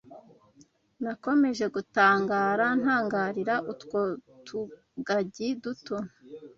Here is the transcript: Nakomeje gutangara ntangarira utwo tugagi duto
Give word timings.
Nakomeje 1.03 1.65
gutangara 1.75 2.65
ntangarira 2.81 3.55
utwo 3.71 3.99
tugagi 4.47 5.47
duto 5.63 5.95